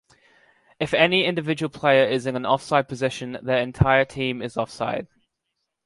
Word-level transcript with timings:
If 0.79 0.95
any 0.95 1.25
individual 1.25 1.69
player 1.69 2.03
is 2.09 2.25
in 2.25 2.35
an 2.35 2.43
offside 2.43 2.87
position, 2.87 3.37
their 3.43 3.59
entire 3.61 4.03
team 4.03 4.41
is 4.41 4.57
offside. 4.57 5.05